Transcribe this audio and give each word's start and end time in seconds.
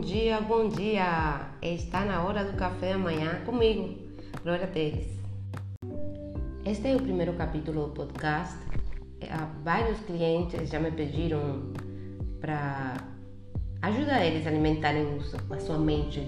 Bom 0.00 0.06
dia, 0.06 0.40
bom 0.40 0.66
dia! 0.66 1.50
Está 1.60 2.06
na 2.06 2.24
hora 2.24 2.42
do 2.42 2.56
café 2.56 2.92
amanhã 2.92 3.44
comigo, 3.44 3.98
Glória 4.42 4.66
Teres. 4.66 5.06
Este 6.64 6.88
é 6.88 6.96
o 6.96 7.02
primeiro 7.02 7.34
capítulo 7.34 7.88
do 7.88 7.92
podcast. 7.92 8.56
Vários 9.62 10.00
clientes 10.06 10.70
já 10.70 10.80
me 10.80 10.90
pediram 10.90 11.70
para 12.40 12.96
ajudar 13.82 14.24
eles 14.24 14.46
a 14.46 14.48
alimentarem 14.48 15.18
a 15.50 15.60
sua 15.60 15.76
mente 15.76 16.26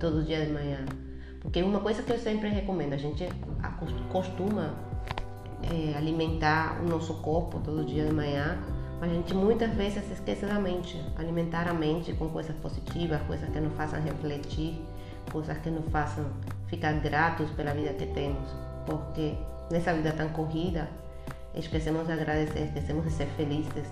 todo 0.00 0.24
dia 0.24 0.46
de 0.46 0.50
manhã. 0.50 0.82
Porque 1.42 1.62
uma 1.62 1.80
coisa 1.80 2.02
que 2.02 2.12
eu 2.12 2.18
sempre 2.18 2.48
recomendo, 2.48 2.94
a 2.94 2.96
gente 2.96 3.28
costuma 4.10 4.74
é, 5.62 5.98
alimentar 5.98 6.80
o 6.82 6.88
nosso 6.88 7.12
corpo 7.20 7.60
todo 7.60 7.84
dia 7.84 8.06
de 8.06 8.14
manhã 8.14 8.58
a 9.02 9.08
gente 9.08 9.34
muitas 9.34 9.74
vezes 9.74 10.04
se 10.04 10.12
esquece 10.12 10.46
da 10.46 10.60
mente, 10.60 11.04
alimentar 11.18 11.66
a 11.66 11.74
mente 11.74 12.12
com 12.12 12.28
coisas 12.28 12.54
positivas, 12.56 13.20
coisas 13.22 13.48
que 13.50 13.58
nos 13.58 13.74
façam 13.74 14.00
refletir, 14.00 14.80
coisas 15.32 15.58
que 15.58 15.70
nos 15.70 15.90
façam 15.90 16.24
ficar 16.68 16.92
gratos 17.00 17.50
pela 17.50 17.74
vida 17.74 17.92
que 17.94 18.06
temos, 18.06 18.48
porque 18.86 19.34
nessa 19.72 19.92
vida 19.92 20.12
tão 20.12 20.28
corrida 20.28 20.88
esquecemos 21.52 22.06
de 22.06 22.12
agradecer, 22.12 22.60
esquecemos 22.60 23.04
de 23.04 23.10
ser 23.10 23.26
felizes, 23.36 23.88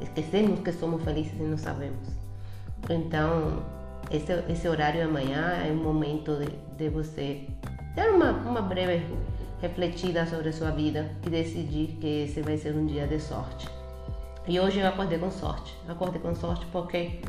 esquecemos 0.00 0.58
que 0.58 0.72
somos 0.72 1.04
felizes 1.04 1.38
e 1.38 1.44
não 1.44 1.56
sabemos. 1.56 2.08
Então, 2.90 3.62
esse, 4.10 4.32
esse 4.48 4.68
horário 4.68 5.06
de 5.06 5.12
manhã 5.12 5.52
é 5.64 5.70
um 5.70 5.84
momento 5.84 6.36
de, 6.36 6.50
de 6.76 6.88
você 6.88 7.46
ter 7.94 8.10
uma, 8.10 8.32
uma 8.32 8.60
breve 8.60 9.06
refletida 9.62 10.26
sobre 10.26 10.48
a 10.48 10.52
sua 10.52 10.72
vida 10.72 11.08
e 11.24 11.30
decidir 11.30 11.96
que 12.00 12.24
esse 12.24 12.42
vai 12.42 12.56
ser 12.58 12.74
um 12.74 12.86
dia 12.86 13.06
de 13.06 13.20
sorte. 13.20 13.77
E 14.48 14.58
hoje 14.58 14.80
eu 14.80 14.88
acordei 14.88 15.18
com 15.18 15.30
sorte. 15.30 15.76
Acordei 15.86 16.22
com 16.22 16.34
sorte 16.34 16.64
porque 16.72 17.20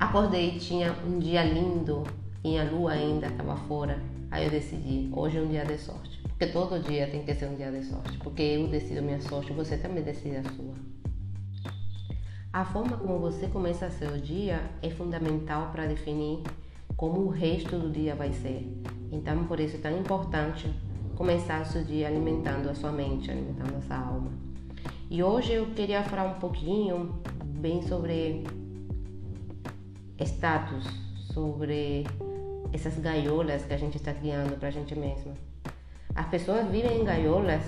acordei, 0.00 0.58
tinha 0.58 0.92
um 1.06 1.20
dia 1.20 1.44
lindo 1.44 2.02
e 2.42 2.58
a 2.58 2.64
lua 2.64 2.90
ainda 2.90 3.28
estava 3.28 3.54
fora. 3.54 4.02
Aí 4.32 4.46
eu 4.46 4.50
decidi, 4.50 5.08
hoje 5.12 5.38
é 5.38 5.40
um 5.40 5.46
dia 5.46 5.64
de 5.64 5.78
sorte. 5.78 6.20
Porque 6.22 6.48
todo 6.48 6.82
dia 6.82 7.06
tem 7.06 7.22
que 7.22 7.32
ser 7.36 7.46
um 7.46 7.54
dia 7.54 7.70
de 7.70 7.84
sorte. 7.84 8.18
Porque 8.18 8.42
eu 8.42 8.66
decido 8.66 9.00
minha 9.00 9.20
sorte, 9.20 9.52
você 9.52 9.76
também 9.76 10.02
decide 10.02 10.38
a 10.38 10.42
sua. 10.42 10.74
A 12.52 12.64
forma 12.64 12.96
como 12.96 13.20
você 13.20 13.46
começa 13.46 13.88
seu 13.90 14.18
dia 14.18 14.60
é 14.82 14.90
fundamental 14.90 15.70
para 15.70 15.86
definir 15.86 16.42
como 16.96 17.20
o 17.20 17.28
resto 17.28 17.78
do 17.78 17.88
dia 17.92 18.16
vai 18.16 18.32
ser. 18.32 18.68
Então, 19.12 19.44
por 19.44 19.60
isso 19.60 19.76
é 19.76 19.78
tão 19.78 19.96
importante 19.96 20.68
começar 21.14 21.64
seu 21.64 21.84
dia 21.84 22.08
alimentando 22.08 22.68
a 22.68 22.74
sua 22.74 22.90
mente, 22.90 23.30
alimentando 23.30 23.76
a 23.76 23.80
sua 23.82 23.96
alma. 23.96 24.49
E 25.12 25.24
hoje 25.24 25.54
eu 25.54 25.66
queria 25.74 26.04
falar 26.04 26.22
um 26.22 26.38
pouquinho 26.38 27.20
bem 27.44 27.82
sobre 27.82 28.44
status, 30.20 30.86
sobre 31.32 32.06
essas 32.72 32.96
gaiolas 32.96 33.64
que 33.64 33.74
a 33.74 33.76
gente 33.76 33.96
está 33.96 34.14
criando 34.14 34.56
para 34.56 34.68
a 34.68 34.70
gente 34.70 34.94
mesma. 34.94 35.34
As 36.14 36.28
pessoas 36.28 36.68
vivem 36.68 37.00
em 37.00 37.04
gaiolas 37.04 37.64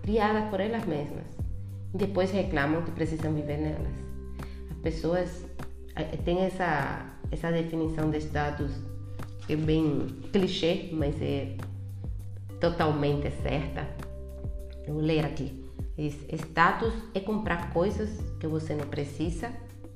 criadas 0.00 0.48
por 0.48 0.58
elas 0.58 0.86
mesmas 0.86 1.26
e 1.92 1.98
depois 1.98 2.30
reclamam 2.30 2.80
que 2.80 2.92
precisam 2.92 3.34
viver 3.34 3.58
nelas. 3.58 3.92
As 4.70 4.78
pessoas 4.78 5.44
eh, 5.94 6.16
têm 6.24 6.46
essa, 6.46 7.14
essa 7.30 7.52
definição 7.52 8.10
de 8.10 8.16
status 8.20 8.72
que 9.46 9.52
é 9.52 9.56
bem 9.56 10.06
clichê, 10.32 10.88
mas 10.94 11.20
é 11.20 11.58
totalmente 12.58 13.30
certa. 13.42 13.86
Eu 14.86 14.94
vou 14.94 15.02
ler 15.02 15.26
aqui. 15.26 15.63
Status 15.96 16.92
é 17.14 17.20
comprar 17.20 17.72
coisas 17.72 18.10
que 18.40 18.46
você 18.46 18.74
não 18.74 18.86
precisa 18.86 19.50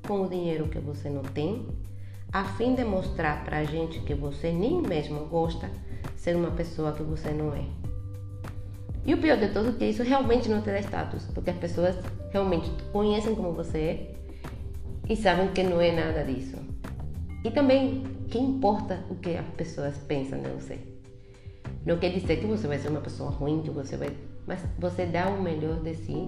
com 0.07 0.21
o 0.21 0.29
dinheiro 0.29 0.69
que 0.69 0.79
você 0.79 1.09
não 1.09 1.23
tem, 1.23 1.67
a 2.31 2.43
fim 2.43 2.73
de 2.73 2.83
mostrar 2.85 3.43
para 3.43 3.57
a 3.57 3.63
gente 3.63 3.99
que 4.01 4.13
você 4.13 4.51
nem 4.51 4.81
mesmo 4.81 5.25
gosta 5.25 5.69
ser 6.15 6.35
uma 6.35 6.51
pessoa 6.51 6.93
que 6.93 7.03
você 7.03 7.31
não 7.31 7.53
é. 7.53 7.65
E 9.05 9.13
o 9.13 9.17
pior 9.17 9.37
de 9.37 9.49
tudo 9.49 9.69
é 9.69 9.73
que 9.73 9.85
isso 9.85 10.03
realmente 10.03 10.49
não 10.49 10.61
te 10.61 10.67
dá 10.67 10.79
status, 10.79 11.25
porque 11.33 11.49
as 11.49 11.57
pessoas 11.57 11.95
realmente 12.31 12.69
conhecem 12.91 13.35
como 13.35 13.51
você 13.51 13.77
é 13.77 14.13
e 15.09 15.15
sabem 15.15 15.51
que 15.51 15.63
não 15.63 15.81
é 15.81 15.91
nada 15.91 16.23
disso. 16.23 16.57
E 17.43 17.51
também, 17.51 18.03
que 18.29 18.37
importa 18.37 19.03
o 19.09 19.15
que 19.15 19.35
as 19.35 19.47
pessoas 19.55 19.97
pensam 19.97 20.41
de 20.41 20.49
você? 20.49 20.77
Não 21.85 21.97
quer 21.97 22.11
dizer 22.11 22.39
que 22.39 22.45
você 22.45 22.67
vai 22.67 22.77
ser 22.77 22.89
uma 22.89 23.01
pessoa 23.01 23.31
ruim, 23.31 23.61
que 23.61 23.69
você 23.69 23.97
vai 23.97 24.11
mas 24.49 24.65
você 24.79 25.05
dá 25.05 25.29
o 25.29 25.39
melhor 25.39 25.79
de 25.81 25.93
si, 25.93 26.27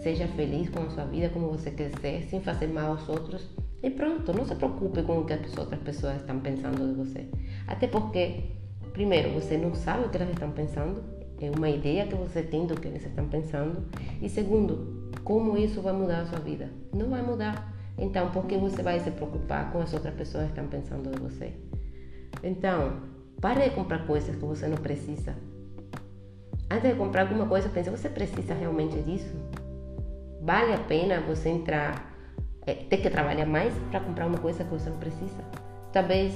seja 0.00 0.28
feliz 0.28 0.70
com 0.70 0.84
a 0.84 0.90
sua 0.90 1.04
vida 1.06 1.28
como 1.28 1.48
você 1.48 1.72
quiser, 1.72 2.22
sem 2.30 2.40
fazer 2.40 2.68
mal 2.68 2.92
aos 2.92 3.08
outros. 3.08 3.50
E 3.82 3.90
pronto, 3.90 4.32
não 4.32 4.46
se 4.46 4.54
preocupe 4.54 5.02
com 5.02 5.18
o 5.18 5.24
que 5.24 5.32
as 5.32 5.58
outras 5.58 5.80
pessoas 5.80 6.18
estão 6.18 6.38
pensando 6.38 6.86
de 6.86 6.94
você. 6.94 7.26
Até 7.66 7.88
porque, 7.88 8.44
primeiro, 8.92 9.32
você 9.32 9.56
não 9.56 9.74
sabe 9.74 10.06
o 10.06 10.08
que 10.08 10.16
elas 10.18 10.30
estão 10.30 10.52
pensando, 10.52 11.02
é 11.40 11.50
uma 11.50 11.68
ideia 11.68 12.06
que 12.06 12.14
você 12.14 12.44
tem 12.44 12.64
do 12.64 12.80
que 12.80 12.86
eles 12.86 13.04
estão 13.04 13.26
pensando. 13.26 13.88
E 14.22 14.28
segundo, 14.28 15.10
como 15.24 15.58
isso 15.58 15.82
vai 15.82 15.92
mudar 15.92 16.20
a 16.20 16.26
sua 16.26 16.38
vida? 16.38 16.70
Não 16.94 17.10
vai 17.10 17.22
mudar. 17.22 17.74
Então, 17.98 18.30
por 18.30 18.46
que 18.46 18.56
você 18.56 18.84
vai 18.84 19.00
se 19.00 19.10
preocupar 19.10 19.72
com 19.72 19.80
as 19.80 19.92
outras 19.92 20.14
pessoas 20.14 20.44
que 20.44 20.50
estão 20.50 20.68
pensando 20.68 21.10
de 21.10 21.20
você? 21.20 21.52
Então, 22.44 23.00
pare 23.40 23.68
de 23.68 23.74
comprar 23.74 24.06
coisas 24.06 24.36
que 24.36 24.44
você 24.44 24.68
não 24.68 24.76
precisa 24.76 25.34
antes 26.70 26.90
de 26.90 26.96
comprar 26.96 27.22
alguma 27.22 27.46
coisa, 27.46 27.68
pense: 27.68 27.90
você 27.90 28.08
precisa 28.08 28.54
realmente 28.54 29.00
disso? 29.02 29.34
Vale 30.42 30.72
a 30.72 30.78
pena 30.78 31.20
você 31.20 31.48
entrar, 31.48 32.12
é, 32.66 32.74
ter 32.74 32.98
que 32.98 33.10
trabalhar 33.10 33.46
mais 33.46 33.74
para 33.90 34.00
comprar 34.00 34.26
uma 34.26 34.38
coisa 34.38 34.64
que 34.64 34.70
você 34.70 34.88
não 34.88 34.98
precisa? 34.98 35.42
Talvez 35.92 36.34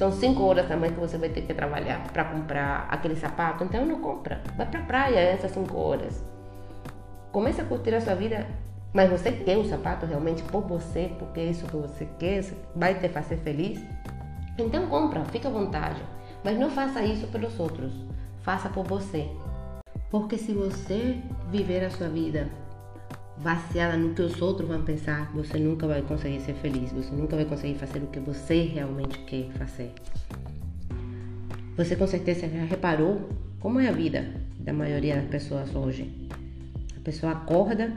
são 0.00 0.10
cinco 0.10 0.44
horas 0.44 0.70
a 0.70 0.78
mais 0.78 0.94
que 0.94 0.98
você 0.98 1.18
vai 1.18 1.28
ter 1.28 1.42
que 1.42 1.52
trabalhar 1.52 2.02
para 2.10 2.24
comprar 2.24 2.88
aquele 2.90 3.14
sapato, 3.16 3.64
então 3.64 3.84
não 3.84 4.00
compra. 4.00 4.40
Vai 4.56 4.64
para 4.64 4.80
a 4.80 4.84
praia 4.84 5.18
essas 5.18 5.50
cinco 5.50 5.76
horas. 5.78 6.24
Comece 7.30 7.60
a 7.60 7.64
curtir 7.64 7.94
a 7.94 8.00
sua 8.00 8.14
vida, 8.14 8.46
mas 8.94 9.10
você 9.10 9.30
quer 9.30 9.58
o 9.58 9.64
sapato 9.64 10.06
realmente 10.06 10.42
por 10.44 10.62
você, 10.62 11.12
porque 11.18 11.40
é 11.40 11.44
isso 11.44 11.66
que 11.66 11.76
você 11.76 12.08
quer, 12.18 12.42
vai 12.74 12.94
te 12.94 13.10
fazer 13.10 13.36
feliz? 13.36 13.84
Então 14.58 14.86
compra, 14.86 15.22
fica 15.26 15.48
à 15.48 15.50
vontade. 15.50 16.00
Mas 16.44 16.58
não 16.58 16.70
faça 16.70 17.02
isso 17.02 17.26
pelos 17.28 17.58
outros 17.58 17.92
faça 18.42 18.68
por 18.68 18.84
você. 18.84 19.28
Porque 20.10 20.36
se 20.36 20.52
você 20.52 21.18
viver 21.50 21.84
a 21.84 21.90
sua 21.90 22.08
vida 22.08 22.48
baseada 23.38 23.96
no 23.96 24.14
que 24.14 24.22
os 24.22 24.40
outros 24.42 24.68
vão 24.68 24.82
pensar, 24.82 25.30
você 25.32 25.58
nunca 25.58 25.86
vai 25.86 26.02
conseguir 26.02 26.40
ser 26.40 26.54
feliz, 26.54 26.92
você 26.92 27.10
nunca 27.14 27.36
vai 27.36 27.44
conseguir 27.44 27.78
fazer 27.78 28.00
o 28.00 28.06
que 28.08 28.20
você 28.20 28.62
realmente 28.62 29.18
quer 29.20 29.50
fazer. 29.52 29.92
Você 31.76 31.96
com 31.96 32.06
certeza 32.06 32.48
já 32.48 32.64
reparou 32.64 33.28
como 33.60 33.80
é 33.80 33.88
a 33.88 33.92
vida 33.92 34.28
da 34.58 34.72
maioria 34.72 35.16
das 35.16 35.26
pessoas 35.26 35.74
hoje. 35.74 36.10
A 36.96 37.00
pessoa 37.02 37.32
acorda 37.32 37.92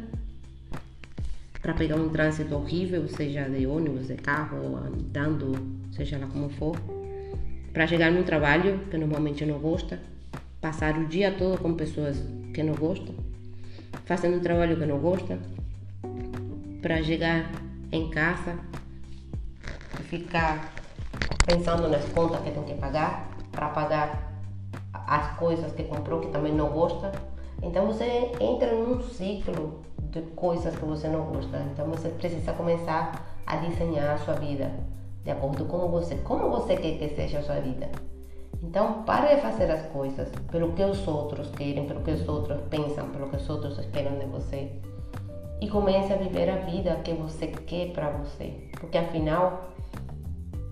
para 1.61 1.73
pegar 1.73 1.95
um 1.95 2.09
trânsito 2.09 2.55
horrível, 2.55 3.07
seja 3.07 3.49
de 3.49 3.65
ônibus, 3.65 4.07
de 4.07 4.15
carro, 4.15 4.77
andando, 4.77 5.53
seja 5.91 6.17
lá 6.17 6.27
como 6.27 6.49
for, 6.49 6.77
para 7.73 7.87
chegar 7.87 8.11
no 8.11 8.23
trabalho 8.23 8.79
que 8.91 8.97
normalmente 8.97 9.43
não 9.45 9.57
gosta, 9.57 9.99
passar 10.61 10.95
o 10.95 11.07
dia 11.07 11.31
todo 11.31 11.59
com 11.59 11.73
pessoas 11.73 12.23
que 12.53 12.61
não 12.61 12.75
gostam, 12.75 13.15
fazendo 14.05 14.37
um 14.37 14.39
trabalho 14.39 14.77
que 14.77 14.85
não 14.85 14.99
gosta, 14.99 15.39
para 16.81 17.01
chegar 17.01 17.51
em 17.91 18.09
casa 18.11 18.59
e 19.99 20.03
ficar 20.03 20.71
pensando 21.47 21.89
nas 21.89 22.05
contas 22.09 22.41
que 22.41 22.51
tem 22.51 22.63
que 22.63 22.75
pagar, 22.75 23.31
para 23.51 23.69
pagar 23.69 24.31
as 24.93 25.35
coisas 25.37 25.71
que 25.73 25.83
comprou 25.83 26.21
que 26.21 26.27
também 26.27 26.53
não 26.53 26.69
gosta. 26.69 27.11
Então 27.61 27.87
você 27.87 28.31
entra 28.39 28.71
num 28.71 29.01
ciclo 29.01 29.81
de 30.11 30.21
coisas 30.35 30.75
que 30.75 30.85
você 30.85 31.07
não 31.07 31.21
gosta. 31.25 31.57
Então 31.71 31.87
você 31.87 32.09
precisa 32.09 32.53
começar 32.53 33.25
a 33.45 33.55
desenhar 33.57 34.11
a 34.11 34.17
sua 34.17 34.35
vida 34.35 34.71
de 35.23 35.31
acordo 35.31 35.65
com 35.65 35.87
você, 35.89 36.15
como 36.15 36.49
você 36.49 36.75
quer 36.75 36.97
que 36.97 37.15
seja 37.15 37.39
a 37.39 37.43
sua 37.43 37.59
vida. 37.59 37.89
Então, 38.61 39.03
pare 39.03 39.35
de 39.35 39.41
fazer 39.41 39.69
as 39.69 39.85
coisas 39.87 40.29
pelo 40.51 40.73
que 40.73 40.83
os 40.83 41.05
outros 41.07 41.49
querem, 41.51 41.85
pelo 41.85 42.01
que 42.01 42.11
os 42.11 42.27
outros 42.27 42.59
pensam, 42.69 43.09
pelo 43.09 43.29
que 43.29 43.35
os 43.35 43.49
outros 43.49 43.77
esperam 43.77 44.17
de 44.17 44.25
você. 44.25 44.69
E 45.59 45.69
comece 45.69 46.13
a 46.13 46.17
viver 46.17 46.49
a 46.49 46.57
vida 46.57 46.95
que 47.03 47.13
você 47.13 47.47
quer 47.47 47.91
para 47.91 48.09
você. 48.09 48.69
Porque 48.79 48.97
afinal, 48.97 49.69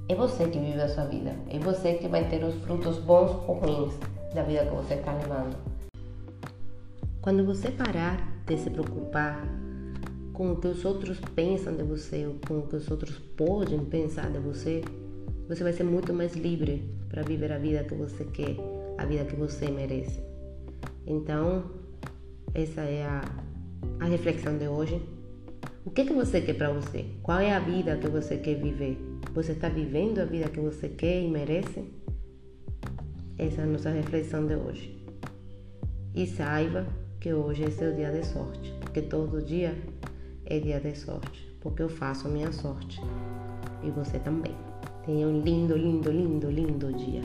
é 0.08 0.16
você 0.16 0.48
que 0.48 0.60
vive 0.60 0.82
a 0.82 0.90
sua 0.90 1.06
vida. 1.06 1.34
É 1.50 1.60
você 1.60 1.94
que 1.96 2.08
vai 2.08 2.28
ter 2.28 2.44
os 2.44 2.56
frutos 2.64 2.98
bons 2.98 3.32
ou 3.48 3.56
ruins 3.56 3.94
da 4.34 4.44
vida 4.44 4.66
que 4.66 4.76
você 4.76 4.96
está 4.96 5.14
levando. 5.14 5.56
Quando 7.22 7.46
você 7.46 7.72
parar 7.72 8.18
de 8.46 8.58
se 8.58 8.70
preocupar 8.70 9.46
com 10.42 10.54
o 10.54 10.56
que 10.56 10.70
os 10.70 10.84
outros 10.84 11.20
pensam 11.36 11.76
de 11.76 11.84
você 11.84 12.26
ou 12.26 12.34
com 12.48 12.58
o 12.58 12.68
que 12.68 12.76
os 12.76 12.90
outros 12.90 13.20
podem 13.38 13.86
pensar 13.86 14.32
de 14.32 14.40
você, 14.40 14.82
você 15.48 15.62
vai 15.62 15.72
ser 15.72 15.84
muito 15.84 16.12
mais 16.16 16.36
livre 16.36 16.84
para 17.10 17.22
viver 17.22 17.52
a 17.52 17.60
vida 17.60 17.84
que 17.84 17.94
você 17.94 18.24
quer, 18.24 18.56
a 18.98 19.06
vida 19.06 19.24
que 19.24 19.36
você 19.36 19.70
merece. 19.70 20.20
Então, 21.06 21.66
essa 22.56 22.82
é 22.82 23.04
a, 23.04 23.22
a 24.00 24.06
reflexão 24.06 24.58
de 24.58 24.68
hoje. 24.68 25.00
O 25.86 25.92
que, 25.92 26.02
é 26.02 26.06
que 26.06 26.14
você 26.14 26.42
quer 26.42 26.56
para 26.56 26.74
você? 26.74 27.06
Qual 27.22 27.40
é 27.40 27.54
a 27.54 27.60
vida 27.60 27.96
que 27.98 28.08
você 28.08 28.38
quer 28.38 28.56
viver? 28.56 28.98
Você 29.36 29.52
está 29.52 29.70
vivendo 29.70 30.22
a 30.22 30.26
vida 30.26 30.50
que 30.50 30.60
você 30.60 30.90
quer 30.90 31.22
e 31.22 31.30
merece? 31.30 31.84
Essa 33.38 33.62
é 33.62 33.64
a 33.64 33.68
nossa 33.68 33.92
reflexão 33.92 34.48
de 34.48 34.56
hoje. 34.56 35.06
E 36.16 36.26
saiba 36.26 36.88
que 37.20 37.32
hoje 37.32 37.64
é 37.64 37.70
seu 37.70 37.94
dia 37.94 38.10
de 38.10 38.26
sorte, 38.26 38.74
porque 38.82 39.04
todo 39.04 39.40
dia 39.46 39.78
é 40.52 40.60
dia 40.60 40.82
de 40.82 40.94
sorte, 40.94 41.48
porque 41.62 41.82
eu 41.82 41.88
faço 41.88 42.28
a 42.28 42.30
minha 42.30 42.52
sorte. 42.52 43.00
E 43.82 43.90
você 43.90 44.20
também. 44.20 44.54
Tenha 45.06 45.26
um 45.26 45.42
lindo, 45.42 45.78
lindo, 45.78 46.12
lindo, 46.12 46.52
lindo 46.52 46.94
dia. 46.94 47.22